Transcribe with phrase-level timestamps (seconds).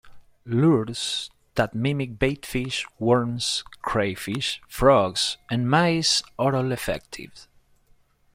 [0.47, 7.45] Lures that mimic baitfish, worms, crayfish, frogs, and mice are all effective.